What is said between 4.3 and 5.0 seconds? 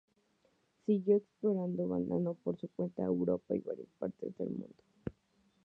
del mundo.